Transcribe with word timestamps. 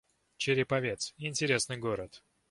Череповец— 0.37 1.13
интересный 1.27 1.77
город 1.77 2.23